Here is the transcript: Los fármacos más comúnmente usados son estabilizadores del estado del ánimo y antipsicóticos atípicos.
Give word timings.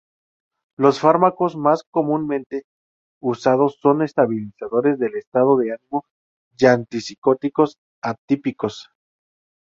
Los 0.79 0.99
fármacos 0.99 1.55
más 1.55 1.83
comúnmente 1.91 2.63
usados 3.21 3.77
son 3.79 4.01
estabilizadores 4.01 4.97
del 4.97 5.13
estado 5.15 5.57
del 5.57 5.73
ánimo 5.73 6.05
y 6.57 6.65
antipsicóticos 6.65 7.77
atípicos. 8.01 8.89